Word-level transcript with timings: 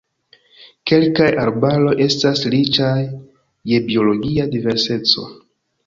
Kelkaj 0.91 1.27
arbaroj 1.41 1.93
estas 2.07 2.43
riĉaj 2.55 2.97
je 3.75 3.85
biologia 3.93 4.51
diverseco. 4.59 5.33